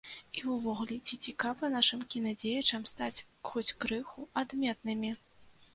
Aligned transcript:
І 0.37 0.41
ўвогуле, 0.53 0.95
ці 1.05 1.19
цікава 1.29 1.69
нашым 1.75 2.01
кінадзеячам 2.15 2.89
стаць 2.93 3.15
хоць 3.53 3.69
крыху 3.87 4.29
адметнымі? 4.45 5.19